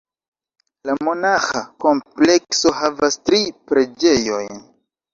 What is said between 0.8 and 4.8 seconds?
La monaĥa komplekso havas tri preĝejojn.